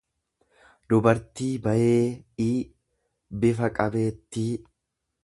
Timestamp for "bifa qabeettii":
3.45-4.49